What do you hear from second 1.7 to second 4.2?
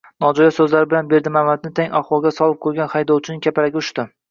tang ahvolga solib qo’ygan haydovchining kapalagi uchdi.